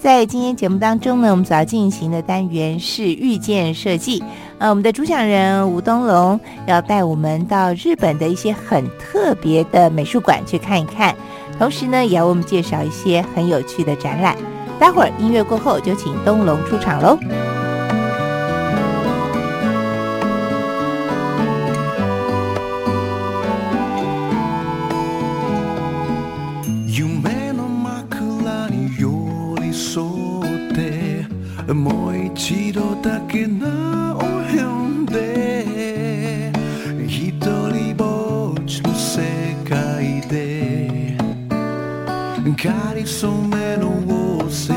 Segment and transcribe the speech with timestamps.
[0.00, 4.24] 在今天节目当中呢，我们主要进行的单元是《遇见》设计。
[4.56, 11.14] 呃，我们的主讲人吴东龙要带我们到日本的一些很特别的美术馆去看一看，
[11.58, 14.34] 同时呢也要为我们介绍一些很有趣的展览。
[14.78, 17.18] 待会儿音乐过后，就请东龙出场喽。
[31.74, 36.50] もう一度だけなおへんで
[37.06, 41.16] 一人ぼっちの世界で
[42.60, 44.68] かりそめの王星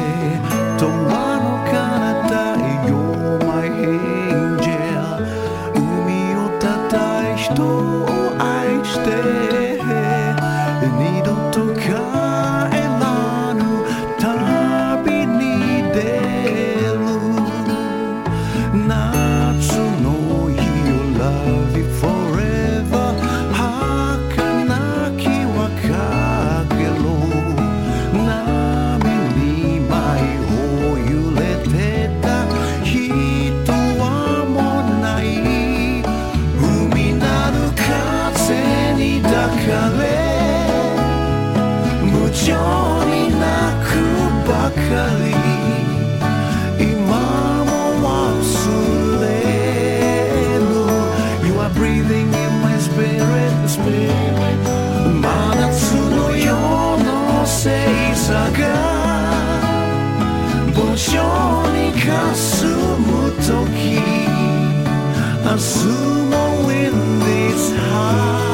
[0.78, 4.62] とはの彼方へ You're my angel
[5.76, 5.82] 海
[6.36, 6.96] をたた
[7.28, 8.06] え人を
[8.40, 9.43] 愛して
[65.54, 68.53] Assume a wind is high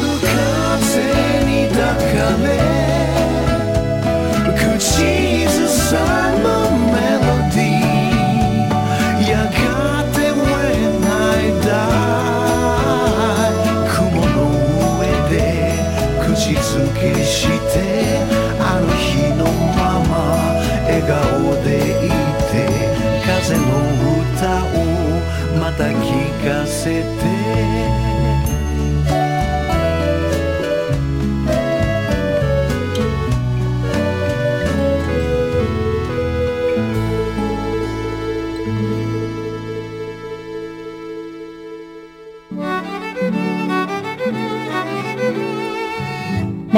[0.00, 2.77] 風に抱かれ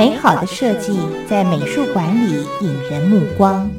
[0.00, 0.98] 美好的设计
[1.28, 3.70] 在美术馆里引人目光。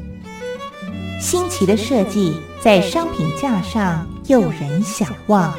[1.20, 5.52] 新奇的设计在商品架上诱人想望。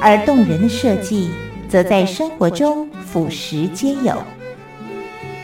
[0.00, 1.32] 而动人的设计
[1.68, 4.14] 则在生活中俯拾皆有。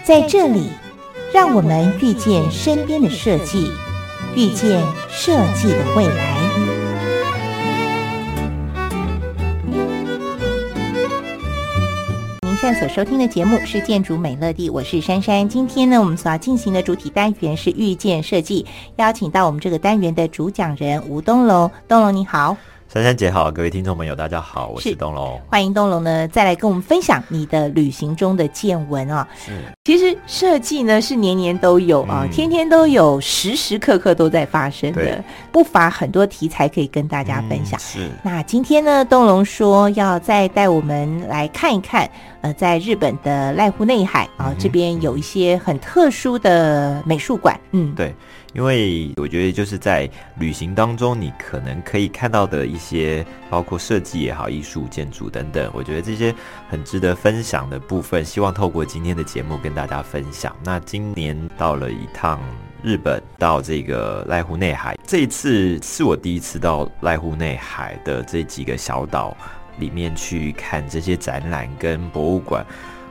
[0.04, 0.68] 在这里
[1.32, 3.72] 让我们遇见身边的设计
[4.36, 4.80] 遇见
[5.10, 6.31] 设计的未来。
[12.62, 15.48] 现在所收听的节目是《建筑美乐蒂》，我是珊珊。
[15.48, 18.64] 今天呢，我们所要进行的主体单元是遇见设计，
[18.98, 21.68] 邀请到我们这个单元的主讲人吴东龙。
[21.88, 22.56] 东龙你好。
[22.92, 25.40] 珊珊姐好，各位听众朋友大家好，我是是东龙。
[25.48, 29.50] 欢迎东龙呢，再来跟我们分享你的旅行中的见闻啊、是。
[29.82, 32.30] 其实设计呢是年年都有啊，嗯。
[32.30, 37.80] 天天都有，时时刻刻都在发生的，不乏很多题材可以跟大家分享。
[37.80, 37.80] 嗯。
[37.80, 38.10] 是。
[38.22, 42.06] 那今天呢，东龙说要再带我们来看一看，
[42.42, 48.14] 呃，在日本的濑户内海啊、嗯这边有一些很特殊的美术馆，嗯，对，
[48.52, 50.08] 因为我觉得就是在
[50.38, 56.34] 旅行当中，你可能可以看到的一些，包括设计也好、艺术、建筑等等，我觉得这些
[56.68, 60.56] 很值得分享的部分，希望透过今天的节目跟大家分享。
[60.64, 62.40] 那今年到了一趟。
[62.84, 69.36] 日本到这个濑户内海，这一次是我第一次到濑户内海的这几个小岛
[69.78, 72.66] 里面去看这些展览跟博物馆。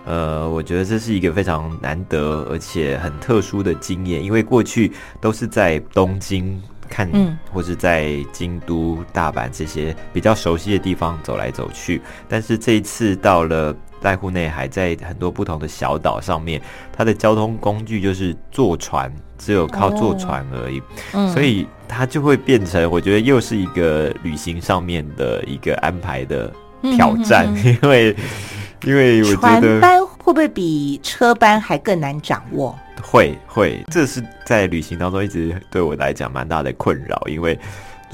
[0.05, 7.37] 呃，我觉得这是一个非常难得而且很特殊的经验，因为过去都是在东京看，嗯。
[7.53, 16.61] 或是在京都、大阪这些比较熟悉的地方走来走去，但是这一次到了濑户内海，在很多不同的小岛上面，
[16.91, 20.81] 它的交通工具就是坐船，只有靠坐船而已，
[21.13, 21.29] 嗯。
[21.31, 26.51] 所以它就会变成，我觉得又是一个旅行上面的一个安排的
[26.95, 27.77] 挑战，嗯嗯。
[27.83, 28.15] 因为
[28.83, 32.77] 因为我觉船得班会不会比车班还更难掌握？
[33.01, 37.57] 会会，这是在旅行当中一直对我来讲蛮大的困扰，因为。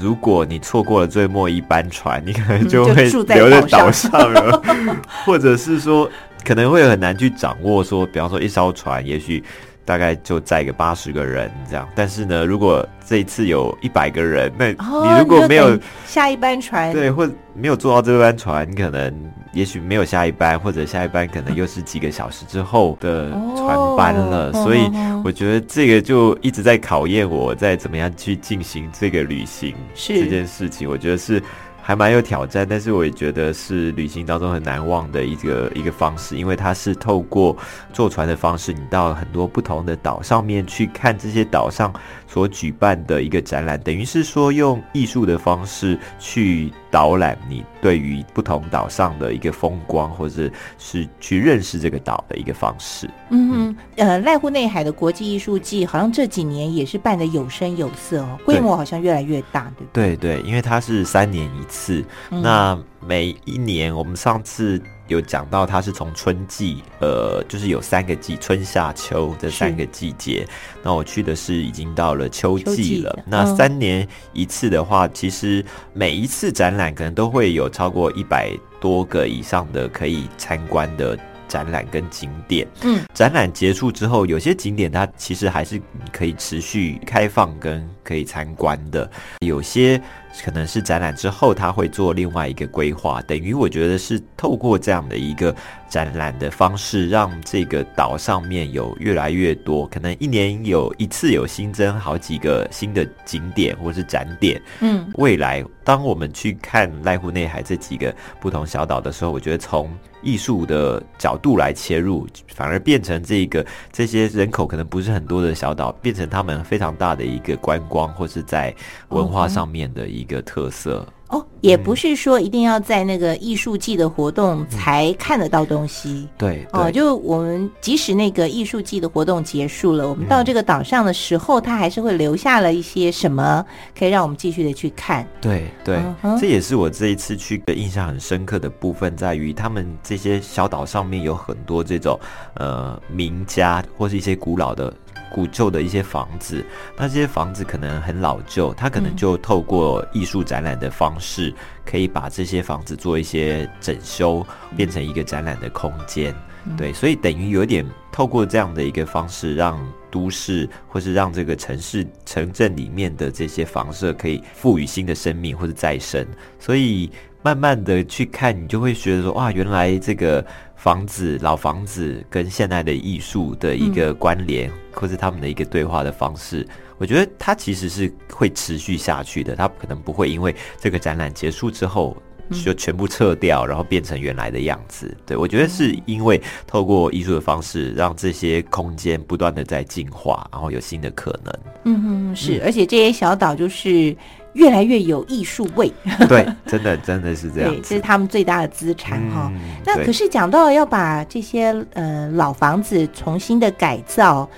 [0.00, 4.62] 如果你错过了最末一班船，你可能嗯就会留在岛岛上了，
[5.26, 6.08] 或者是说
[6.44, 9.42] 可能会很难去掌握说，比方说一艘船，也许
[9.84, 15.76] 大概就载个八十个人这样，但是呢，如果这一次有一百个人，那哦你如果没有
[16.06, 19.12] 下一班船，对，或没有坐到这班船，可能
[19.58, 24.50] 也许没有下一班，或者下一班可能又是几个小时之后的船班了。
[24.54, 24.88] 哦所以
[25.24, 30.88] 我觉得这个就一直在考验我在怎么样去进行这个旅行这件事情。
[30.88, 31.42] 我觉得是。
[31.80, 37.56] 还蛮有挑战，但是我也觉得是旅行当中很难忘的一个一个方式，因为它是透过
[37.94, 41.90] 坐船的方式，你到很多不同的岛上面去看这些岛上
[42.26, 53.08] 所举办的一个展览，等于是说用艺术的方式去导览你对于不同岛上的一个风光，或者是去认识这个岛的一个方式。
[53.30, 60.16] 嗯哼，呃，濑户内海的国际艺术季好像这几年也是办的有声有色哦，规模好像越来越大，对不对？
[60.16, 70.46] 对对，因为它是三年一次，嗯那每一年我们上次有讲到，它是从春季，呃，就是有三个季，春夏秋这三个季节。
[70.82, 73.24] 那我去的是已经到了秋秋季季了的。
[73.26, 81.18] 那嗯三年一次的话，其实每一次展览可能都会有超过一百多个以上的可以参观的
[81.48, 82.68] 展览跟景点。
[82.82, 85.80] 嗯，展览结束之后，有些景点它其实还是
[86.12, 90.00] 可以持续开放跟可以参观的，有些
[90.44, 95.54] 可能是展览之后他会做另外一个规划，等于我觉得是透过这样的一个
[95.88, 105.06] 展览的方式，让这个岛上面有越来越多，可能一年有一次有新增好几个新的景点或是展点，嗯。
[105.14, 109.90] 未来，当我们去看濑户内海这几个不同小岛的时候，我觉得从
[110.22, 118.74] 艺术的角度来切入，反而变成这个这些人口可能不是很多的小岛，变成他们非常大的一个观光或是在
[119.08, 121.06] 文化上面的一个特色。
[121.28, 126.26] 哦，也不是说一定要在那个艺术季的活动才看得到东西。
[126.38, 133.62] 对哦，对就我们即使那个艺术季的活动结束了，我们到这个岛上的时候，它还是会留下了一些什么，
[133.94, 135.28] 可以让我们继续的去看。
[135.38, 136.00] 对对
[136.40, 142.18] 这也是我这一次去的印象很深刻的部分，在于他们这些小岛上面有很多这种
[142.54, 144.90] 呃名家或是一些古老的。
[145.32, 146.64] 古旧的一些房子，
[146.96, 151.54] 那这些房子可能很老旧，它可能嗯就透过艺术展览的方式，
[151.84, 156.34] 可以把这些房子做一些整修，变成一个展览的空间。
[156.76, 159.80] 对，所以等于有点透过这样的一个方式，让
[160.10, 166.26] 都市或是让这个城市城镇里面的这些房舍可以赋予新的生命或者再生，
[166.58, 167.10] 所以
[167.42, 170.44] 慢慢的去看，你就会觉得说，哇，原来这个
[170.88, 176.66] 房子、老房子跟现代的艺术的一个关联，或是他们的一个对话的方式，
[176.96, 179.54] 我觉得它其实是会持续下去的。
[179.54, 182.16] 它可能不会因为这个展览结束之后
[182.64, 185.14] 就全部撤掉，然后变成原来的样子。
[185.26, 191.54] 对我觉得是因为透过艺术的方式，让这些空间不断的在进化，然后有新的可能。
[191.84, 194.16] 嗯哼，是，而且这些小岛就是
[194.58, 195.90] 越来越有艺术味，
[196.28, 198.00] 对，真的真的是这样对，这是。
[198.00, 199.50] 他们最大的资产哈。
[199.54, 204.48] 嗯那可是讲到要把这些呃老房子重新的改造，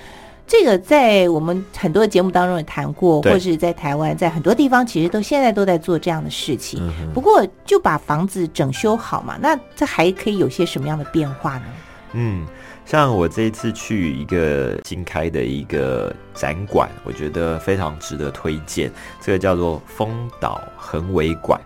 [0.45, 6.81] 这个在我们很多的节目当中也谈过，对或是在台湾，在很多地方其实都现在都在做这样的事情。
[6.81, 11.65] 嗯不过就把房子整修好嘛，那这还可以有些什么样的变化呢？
[12.13, 12.45] 嗯，
[12.91, 18.91] 像我这一次去一个新开的一个展馆，我觉得非常值得推荐。
[19.21, 21.57] 这个叫做丰岛横尾馆，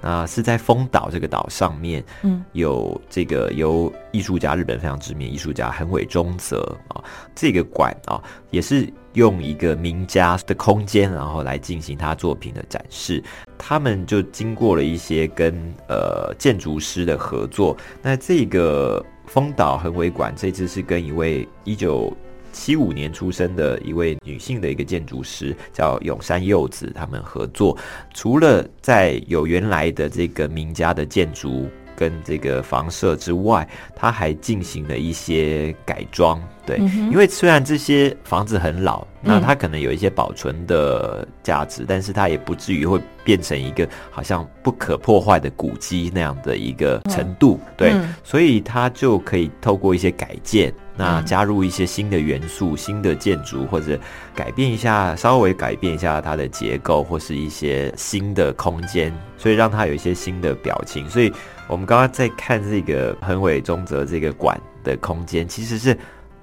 [0.00, 8.18] 那是在丰岛这个岛上面，嗯，有这个由艺术家日本非常知名艺术家横尾中泽啊，这个馆啊
[8.48, 13.22] 也是用一个名家的空间，然后来进行他作品的展示。
[13.58, 15.54] 他们就经过了一些跟
[15.90, 22.12] 呃建筑师的合作，那这个丰岛横尾馆这次是跟一位一九
[22.52, 27.78] 七五年出生的一位女性的一个建筑师，叫永山柚子，他们合作。
[28.12, 31.68] 除了在有原来的这个名家的建筑
[32.00, 36.42] 跟这个房舍之外，它还进行了一些改装。
[36.64, 47.60] 对，嗯因为虽然这些房子很老，那嗯它可能有一些保存的价值，但是它也不至于会变成一个好像不可破坏的古迹那样的一个程度。
[47.76, 53.98] 对，嗯所以它就可以透过一些改建，那嗯加入一些新的元素、新的建筑，或者
[54.34, 61.08] 改变一下，稍微改变一下它的结构，或是一些新的空间，所以让它有一些新的表情。
[61.08, 61.32] 所以
[61.66, 65.96] 我们刚刚在看这个横尾中泽这个馆的空间，其实是。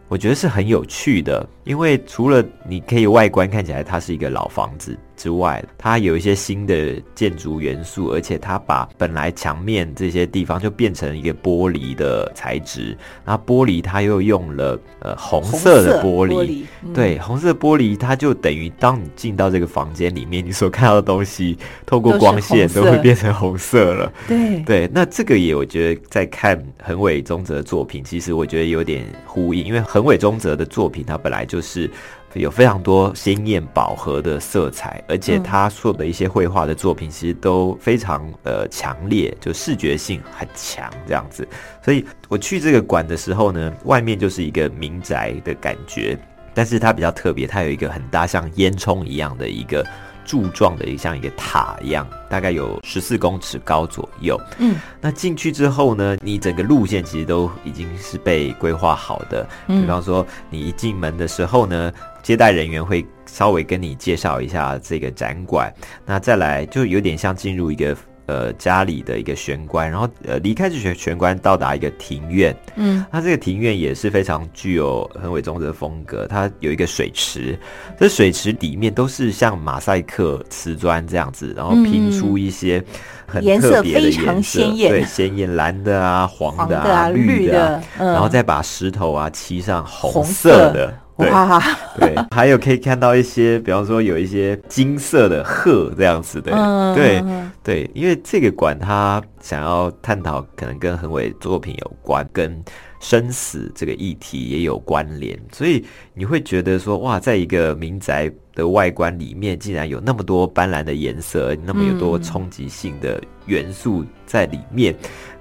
[0.10, 12.96] 我觉得是很有趣的，因为除了你可以外观看起来它是一个老房子之外，它有一些新的建筑元素，而且它把本来墙面这些地方就变成一个玻璃的材质，
[13.26, 24.14] 然后玻璃它又用了呃红色的玻璃，玻璃，嗯，对，红色玻璃它就等于当你进到这个房间里面，你所看到的东西透过光线都会变成红色了。
[24.28, 31.90] 对，对，那这个也我觉得在看横尾中泽的作品，其实我觉得有点呼应，因为横尾中泽的作品，它本来就是
[32.34, 41.48] 有非常多鲜艳饱和的色彩，而且嗯他做的一些绘画的作品，其实都非常呃强烈，就视觉性很强这样子。
[41.82, 46.18] 所以我去这个馆的时候呢，外面就是一个民宅的感觉，
[46.54, 49.86] 但是它比较特别，它有一个很大像烟囱一样的一个
[50.26, 54.40] 柱状的，一像一个塔一样，大概有十四公尺高左右。
[54.60, 59.48] 嗯，那进去之后呢，你整个路线其实都已经是被规划好的。
[59.68, 61.92] 嗯比方说，你一进门的时候呢，
[62.28, 65.74] 接待人员会稍微跟你介绍一下这个展馆，
[66.06, 67.96] 那再来就有点像进入一个。
[68.28, 72.54] 呃，家里的一个玄关，然后呃离开这玄玄关，到达一个庭院。
[72.76, 73.06] 嗯。
[73.10, 77.58] 它这个庭院也是非常具有很伟中的风格，它有一个水池，
[77.98, 82.84] 这水池里面都是像马赛克瓷砖这样子，然后拼出一些
[83.26, 83.46] 很嗯。
[83.46, 84.92] 颜色特别的非常颜色，鲜艳。
[84.92, 88.12] 对，鲜艳蓝的啊、黄的啊，绿的啊，的，嗯。
[88.12, 91.62] 然后再把石头啊漆上红色的，对哇，
[92.00, 102.64] 对，还有可以看到一些，比方说有一些金色的鹤这样子的，嗯对嗯对，因为这个馆它想要探讨可能跟恒伟作品有关，跟
[103.00, 112.24] 生死这个议题也有关联，所以你会觉得说，哇，在一个民宅的外观里面，竟然有那么多斑斓的颜色，那么有多嗯。
[112.24, 114.96] 冲击性的元素在里面。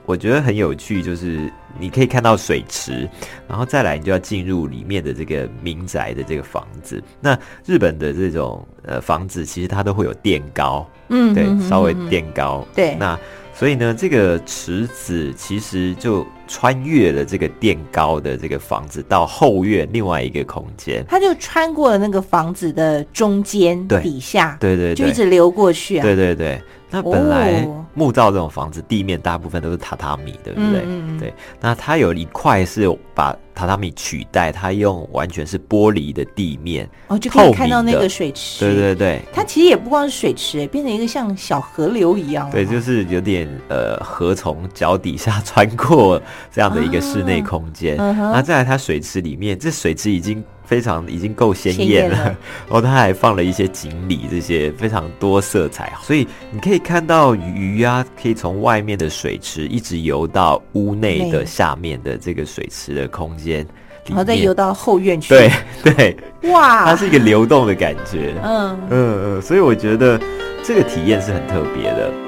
[0.05, 3.09] 我觉得很有趣，就是你可以看到水池，
[3.49, 7.03] 然后再来你就要进入里面的这个民宅的这个房子。
[7.21, 12.67] 那日本的这种呃房子，其实它都会有垫高，嗯嗯嗯稍微垫高。
[12.75, 13.19] 对那
[13.55, 21.03] 所以呢，这个池子其实就穿越了这个垫高的这个房子，到后院另外一个空间。
[21.09, 26.03] 它就穿过了那个房子的中间对底下，对对对，就一直流过去啊。
[26.03, 26.61] 对对对。
[26.97, 30.83] 那本来哦木造这种房子，地面大部分都是榻榻米，对不对？
[30.85, 31.33] 嗯对。
[31.61, 36.87] 那它有一块是把榻榻米取代，它用完全是玻璃的地面。
[37.09, 38.67] 哦，就可以看到那个水池。
[38.67, 39.23] 对对对。
[39.33, 42.53] 它其实也不光是水池，变成一个像小河流一样了。
[42.53, 46.21] 对，就是有点呃，河从脚底下穿过
[46.53, 47.97] 这样的一个室内空间。
[47.97, 52.17] 那再来，它水池里面，这水池已经非常已经够鲜鲜艳了，
[52.69, 63.65] 然后它还放了一些锦鲤这些非常多色彩，所以你可以看到鱼啊，可以从外面的水池一直游到屋内内的下面的这个水池的空间
[64.07, 65.29] 然后再游到后院去。
[65.35, 65.51] 对
[65.83, 66.17] 对，
[66.51, 68.35] 哇，它是一个流动的感觉。
[68.43, 70.21] 嗯，嗯嗯，所以我觉得
[70.63, 72.26] 这个体验是很特别的。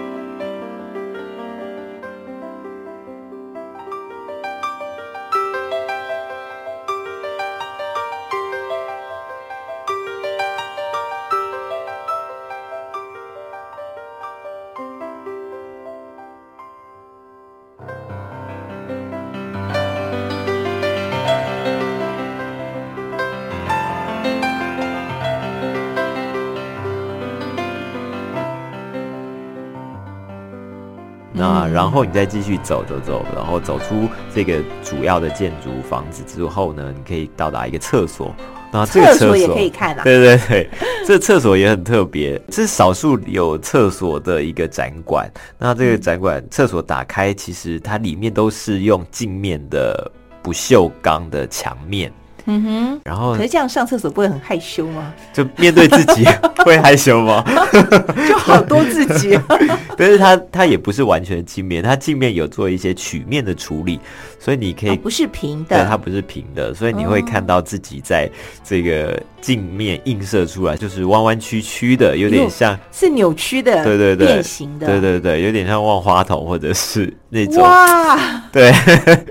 [31.89, 38.31] 然后你再继续走走走，然后走出这个主要的建筑房子之后呢，你可以到达一个厕所。
[38.71, 40.05] 那这个厕所所也可以看啊。
[40.05, 40.69] 对对对，
[41.07, 45.33] 这厕所也很特别，这是少数有厕所的一个展馆。
[45.57, 52.13] 那这个展馆厕所打开，其实它里面都是用镜面的不锈钢的墙面，
[52.51, 55.13] 嗯哼，然后可是这样上厕所不会很害羞吗？
[55.35, 56.25] 就面对自己
[56.65, 57.45] 会害羞吗？
[58.27, 59.39] 就好多自己。
[59.99, 64.01] 但是它它也不是完全镜面，它镜面有做一些曲面的处理，
[64.41, 68.31] 所以你可以、哦不是平的对，它，不是平的，所以你会看到自己在
[68.65, 78.19] 这个镜面映射出来，就是弯弯曲曲的，有点哟像，是扭曲的，对对对变形的，对对对，有点像万花筒或者是那种，哇！
[78.53, 78.73] 对，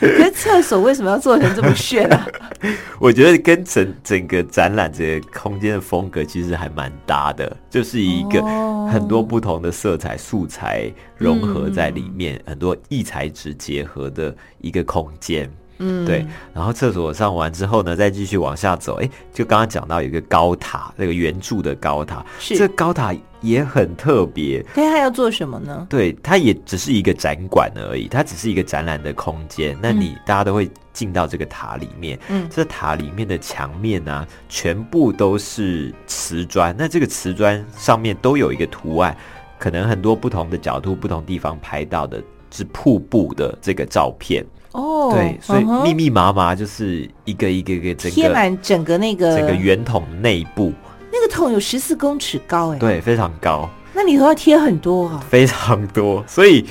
[0.00, 2.26] 可是厕所为什么要做成这么炫啊？
[2.98, 15.50] 我觉得跟整整个展览这个空间的风格其实还蛮搭的，就是一个哦很多不同的色彩素材融合在里面，很多异材质结合的一个空间。
[15.82, 24.62] 嗯，对，然后厕所上完之后呢，再继续往下走，哎，就刚刚讲到有一个高塔，那个圆柱的高塔，是这高塔也很特别。
[24.74, 25.86] 对，它要做什么呢？
[25.88, 29.74] 对，它也只是一个展馆而已，它只是一个展览的空间。
[29.80, 36.74] 那你、大家都会进到这个塔里面，嗯这塔里面的墙面啊，全部都是瓷砖。
[36.78, 39.16] 那这个瓷砖上面都有一个图案，
[39.58, 44.44] 可能很多不同的角度、不同地方拍到的是瀑布的这个照片。
[44.72, 50.72] 哦，对，所以密密麻麻就是一个一个一个整个贴满整个那个整个圆筒内部，
[51.12, 53.68] 那个桶有十四公尺高，哎，，对，非常高。
[53.92, 55.24] 那里头要贴很多啊。
[55.28, 56.64] 非常多，所以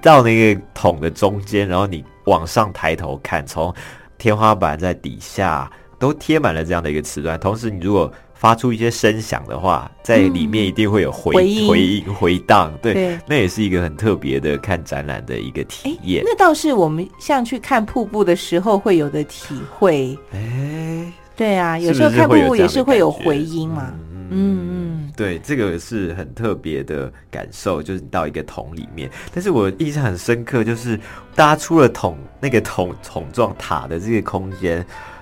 [0.00, 3.72] 到那个桶的中间，然后你往上抬头看，从
[4.16, 7.38] 天花板在底下都贴满了这样的一个瓷砖。
[7.38, 8.10] 同时，你如果
[8.44, 16.22] 发出一些声响的话，在里面一定会有回、回音回音回荡，对，对那也是一个很特别的看展览的一个体验。
[16.26, 20.14] 那倒是我们像去看瀑布的时候会有的体会。
[20.32, 23.90] 哎、对啊，有时候看瀑布也是会有回音嘛。
[23.94, 29.10] 嗯嗯嗯，对，这个是很特别的感受，就是你到一个桶里面。
[29.32, 31.00] 但是我印象很深刻，就是
[31.34, 34.76] 大家出了桶那个桶桶状塔的这个空间，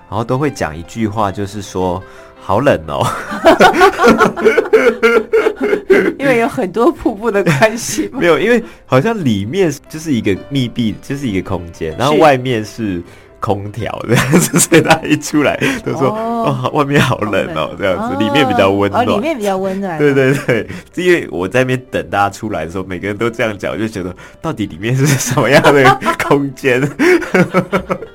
[0.09, 2.03] 然后都会讲一句话，就是说
[2.43, 3.07] 好冷哦。
[6.19, 8.19] 因为有很多瀑布的关系嘛。
[8.19, 13.01] 没有，因为好像里面就是一个密闭，就是一个空间，然后外面是。
[13.43, 19.05] 空调这样子，所以他一出来都说：“哦哦外面好冷哦，这样子，里面比较温暖。
[19.05, 19.99] 哦，里面比较温暖。
[19.99, 26.81] 对对对，因为我在那边等大家出来的时候，每个人都这样讲，我就觉得到底里面是什么样的空间？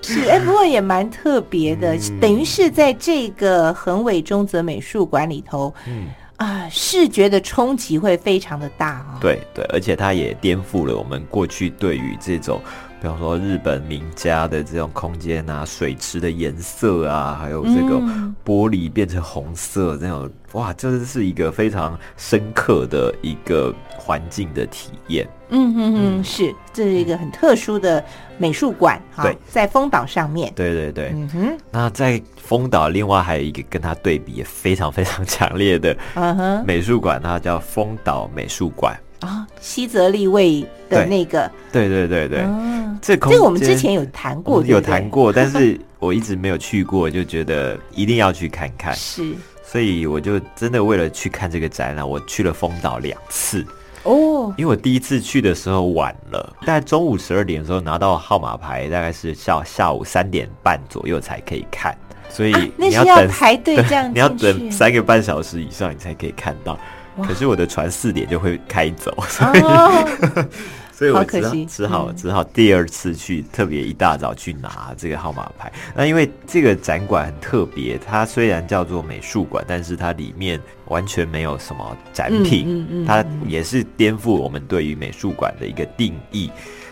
[0.01, 9.19] 是，哎，不过也蛮特别的，嗯等于是在这个横尾中泽美术馆里头，嗯，啊，视觉的冲击会非常的大哦。
[9.21, 12.59] 对对，而且它也颠覆了我们过去对于这种，
[13.01, 25.29] 比方说日本名家的这种空间啊、水池的颜色啊，还有这个嗯玻璃变成红色这种，哇，这是一个非常深刻的一个环境的体验。
[25.51, 28.05] 嗯哼哼，是，这是一个很特殊的
[28.37, 30.53] 美术馆哈对，在丰岛上面。
[30.55, 35.97] 对对对，嗯哼，那在丰岛，另外还有一个跟它对比也非常非常强烈的
[36.67, 38.99] 美术馆，它叫丰岛美术馆。
[39.21, 49.35] 啊，西泽立卫的那个，对对对对，嗯，这空这个我们之前有谈过，有谈，过，但是我一直没有去过，就觉得一定要去看看，是。
[49.65, 53.63] 所以我就真的为了去看这个展览，我去了丰岛两次。
[54.05, 61.95] 哦，因为我第一次去的时候晚了，大概中午十二点的时候拿到号码牌，大概是下下午三点半左右才可以看，
[62.31, 66.79] 所以啊那是要你要等、排队这样你要等三个半小时以上，你才可以看到。
[67.19, 67.27] 哇。
[67.27, 70.49] 可是我的船四点就会开走，所以、哦，
[70.93, 72.17] 所以 我只只好嗯。
[72.17, 75.73] 只好第二次去，特别一大早去拿这个号码牌。
[75.95, 86.51] 那因为这个展馆很特别，它虽然叫做美术馆，但是它里面完全没有什么展品，嗯嗯嗯它嗯也是颠覆我们对于美术馆的一个定义。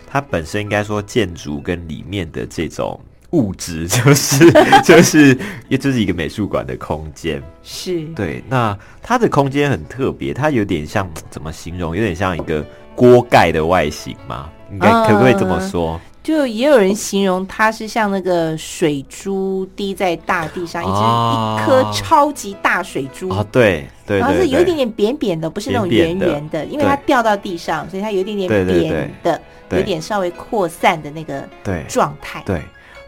[0.09, 2.99] 它本身应该说建筑跟里面的这种
[3.31, 5.37] 物质， 就是就是
[5.69, 7.43] 也就是一个美术馆的空间。
[7.63, 11.97] 是，对，那它的空间很特别，它有点像怎么形容？
[11.97, 14.49] 有点像一个锅盖的外形嘛？
[14.71, 16.01] 应该可不可以这么说？
[16.23, 23.29] 就也有人形容它是像那个水珠滴在大地上，一只哦一颗超级大水珠。
[23.29, 32.43] 啊，对对然后是有一点点扁扁的，不是那种圆圆的，因为它掉到地上，所以它有一点点扁的，对有点稍微扩散的那个对状态。
[32.45, 32.61] 对，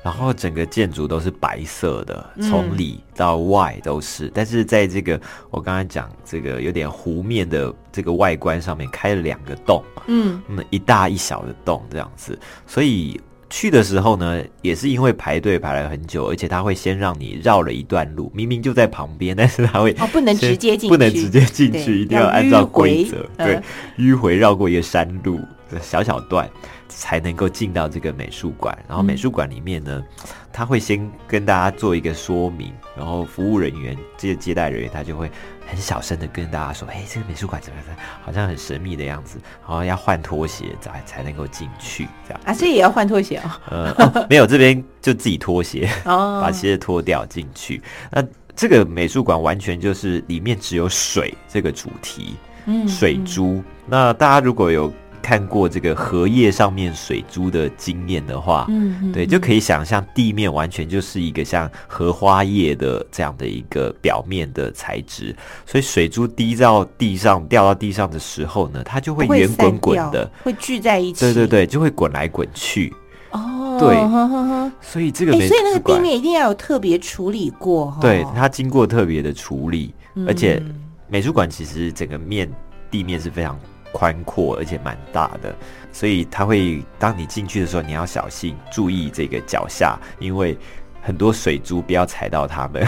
[0.08, 4.32] 然后整个建筑都是白色的，嗯从里到外都是。
[4.34, 13.20] 但是在这个我刚才讲这个有点湖面的这个外观上面开了两个洞，嗯，那嗯，一大一小的洞这样子，所以。
[13.50, 23.62] 去的时候呢，也是因为排队排了很久，而且他会先让你绕了一段路，明明就在旁边， 但是他会哦，不能直接进去，不能直接进去，一定要要按照规则，对嗯，
[23.96, 26.48] 迂回绕过一个山路的小小段，
[26.88, 28.76] 才能够进到这个美术馆。
[28.86, 30.04] 然后美术馆里面呢，
[30.52, 35.30] 他会先跟大家做一个说明，然后服务人员这些接待人员他就会
[35.68, 37.96] 很小声的跟大家说：“哎，这个美术馆怎么样？
[38.24, 43.50] 好像很神秘的样子，然后要换拖鞋才才能够进去，这样。”啊，这也要换拖鞋哦。
[43.70, 45.88] 呃、哦 没有，这边就自己脱鞋。
[46.04, 47.82] 哦，把鞋子脱掉进去。
[48.10, 48.24] 那
[48.56, 53.62] 这个美术馆完全就是里面只有水这个主题，嗯水珠。
[53.86, 54.92] 那大家如果有
[55.28, 65.36] 看过这个荷叶上面水珠的经验的话，嗯，嗯对，就可以想象地面完全就是一个像荷花叶的这样的一个表面的材质，
[65.66, 71.20] 所以水珠滴到地上、掉到地上的时候呢，它就会圆滚滚的，会聚在一起。
[71.20, 72.90] 对对，对，就会滚来滚去。
[73.32, 77.98] 哦，对呵呵呵所以这个哎，所以那个地面一定要有特别处理过哈。
[78.00, 79.92] 对，它经过特别的处理，
[80.26, 80.74] 而且嗯
[81.06, 82.50] 美术馆其实整个面
[82.90, 83.58] 地面是非常
[83.92, 85.54] 宽阔，而且蛮大的，
[85.92, 90.56] 所以它会当你进去的时候，你要小心注意这个脚下，因为
[91.00, 92.86] 很多水珠不要踩到它们，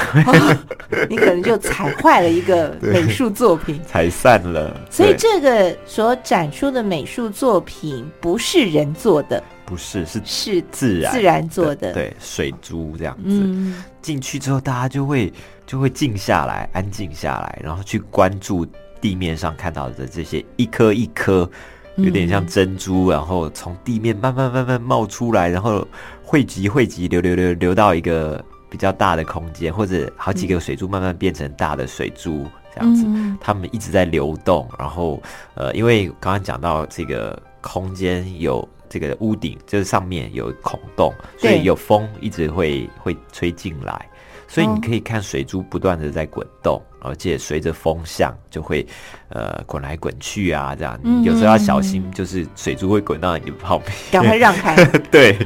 [1.09, 3.81] 你可能就踩坏了一个 美术作品。
[3.87, 4.77] 踩散了。
[4.91, 13.23] 所以这个所展出的美术作品不是人做的，不是是是自然自然做的。，对水珠这样子。
[13.27, 15.33] 嗯，进去之后，大家就会
[15.71, 18.67] 就会静下来，安静下来，然后去关注
[19.01, 21.49] 地面上看到的这些一颗一颗，
[21.95, 25.87] 有点像珍珠，然后从地面慢慢慢慢冒出来，然后
[26.25, 33.05] 汇集汇集流流流流到一个比较大的空间，或者好几个水珠慢慢变成大的水珠这样子。
[33.07, 35.23] 嗯他们一直在流动，然后
[35.55, 44.09] 呃，因为刚刚讲到这个空间有这个屋顶，就是上面有孔洞，所以有风一直会会吹进来，
[44.51, 48.85] 所以哦你可以看水珠不断的在滚动，而且随着风向就会
[49.29, 54.75] 呃滚来滚去啊，这样有时候要小心，就是水珠会滚到你的旁边，赶快让开。
[55.09, 55.39] 对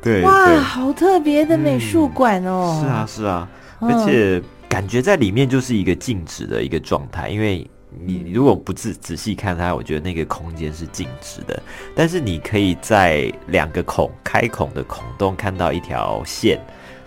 [0.00, 2.80] 对哇，好特别的美术馆哦！
[2.80, 3.48] 是啊，是啊，
[3.80, 3.90] 嗯。
[3.90, 11.60] 而且感觉在里面就是一个静止的一个状态，因为你你如果不仔仔细看它，我觉得那个空间是静止的，
[11.96, 16.60] 但是你可以在两个孔开孔的孔洞看到一条线，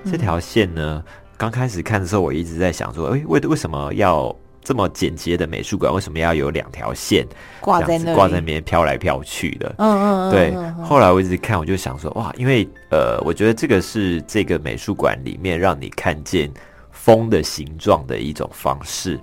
[0.04, 0.12] 嗯。
[0.12, 1.04] 这条线呢，
[1.39, 7.25] 刚开始看的时候，我一直在想说，哎，为为什么要这么简洁的美术馆，为什么要有两条线
[7.63, 9.73] 这样子挂在那里，挂在那边飘来飘去的？
[9.78, 16.52] 嗯嗯嗯，对后来我一直看，我就想说，哇，因为呃，我觉得这个是这个美术馆里面让你看见
[16.91, 19.17] 风的形状的一种方式。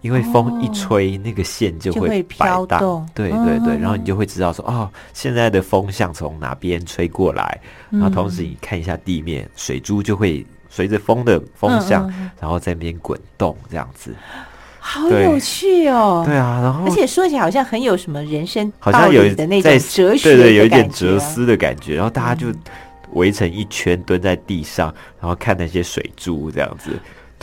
[0.00, 8.46] 因为风一吹，那个线就会摆荡动，对对对，嗯然后你就会知道说，哦，现在的风向从哪边吹过来，然后同时嗯。
[8.46, 12.30] 你看一下地面，水珠就会随着风的风向，嗯嗯嗯。
[12.40, 14.14] 然后在那边滚动，这样子。
[14.80, 16.24] 好有趣哦。
[16.26, 22.48] 对啊，然后而且说起来好像很有什么人生好像有理的那种哲学的对对，有一点哲思的感觉，然后大家就
[23.12, 26.98] 围成一圈蹲在地上，然后看那些水珠这样子，对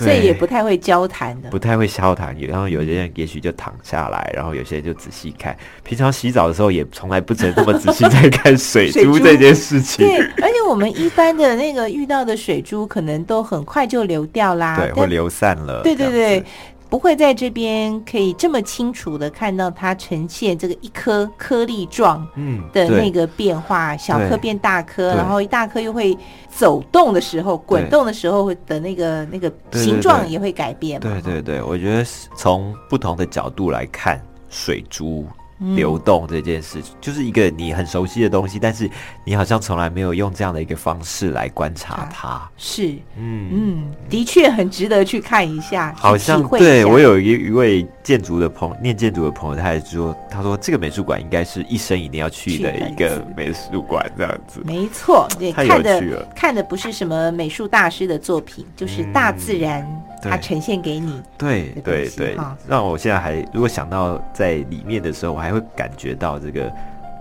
[0.05, 1.59] 所以也不太会交谈的不。
[1.59, 5.55] 太会交谈，然后有些人也许就躺下来，然后有些人就仔细看。
[5.83, 14.77] 平常洗澡的时候也从来不曾那么仔细 在看水水珠珠这件事情，对，而且我们一般的那个遇到的水珠，可能都很快就流掉啦。
[14.77, 15.81] 对，但会流散了。
[15.83, 16.43] 对对对，
[16.89, 26.17] 不会在这边可以这么清楚的看到它呈现这个一颗颗粒状嗯，的那个变化，小颗变大颗，然后一大颗又会
[26.49, 31.21] 走动的时候、滚动的时候会的那个那个形状也会改变嘛。
[31.21, 32.03] 对对对，我觉得
[32.35, 38.89] 从不同的角度来看水珠嗯流动这件事，就是一个你很熟悉的东西，但是
[39.23, 42.49] 你好像从来没有用这样的一个方式来观察它。
[42.57, 43.49] 是，嗯。
[43.51, 54.61] 嗯，的确很值得去看一下，好像会对我有一一位建筑的朋念建筑的朋友，他也说，他说这个美术馆应该是一生一定要去的一一个美术馆，这样子。
[54.65, 56.27] 没错，看的趣了。
[56.35, 59.85] 看的不是什么美术大师的作品，就是大自然
[60.21, 61.21] 它呈现给你。
[61.37, 66.71] 对对对哈，让我现在还如果想到在里面的时候，我还会感觉到这个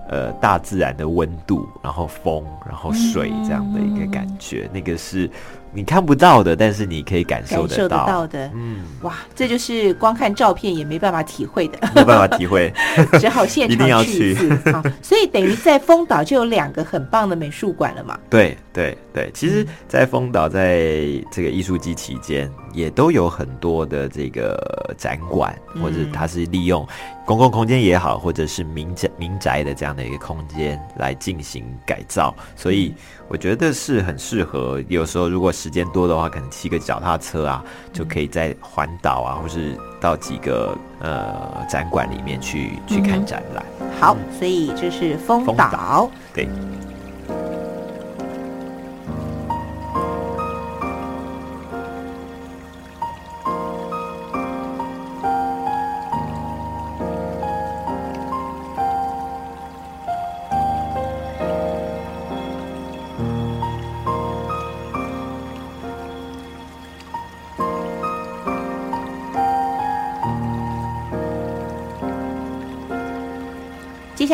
[0.09, 5.31] 呃大自然的温度，然后风，然后水这样的一个感觉，那个是
[5.71, 8.27] 你看不到的，但是你可以感受感受得得到。
[8.27, 12.73] 的，嗯，哇，这就是光看照片也没办法体会的，没办法体会。
[13.21, 14.73] 只好现 一定要场去一次。
[14.73, 18.19] 好，所以等于在丰岛就有两个很棒的美术馆了嘛。
[18.31, 20.87] 对对对，其嗯实，在丰岛在
[21.33, 26.87] 这个艺术季期间，也都有很多的这个展馆，嗯或者它是利用
[27.27, 32.95] 公共空间也好，或者是民宅民宅的这样的一个空间来进行改造，所以
[33.27, 34.81] 我觉得是很适合。
[34.87, 43.65] 有时候如果时间多的话，可能骑个脚踏车啊，就可以在环岛啊，或是到几个呃展馆里面去去看展览。
[44.01, 46.09] 好，所以这是丰岛。
[46.33, 46.49] 对。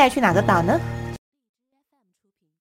[0.05, 0.79] 该去哪个岛呢？